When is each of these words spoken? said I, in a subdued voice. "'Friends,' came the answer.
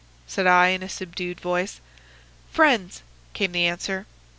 said 0.25 0.47
I, 0.47 0.69
in 0.69 0.81
a 0.81 0.89
subdued 0.89 1.39
voice. 1.39 1.79
"'Friends,' 2.51 3.03
came 3.35 3.51
the 3.51 3.67
answer. 3.67 4.07